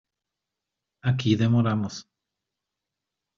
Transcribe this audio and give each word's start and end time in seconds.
aquí 1.09 1.35
demoramos. 1.35 1.95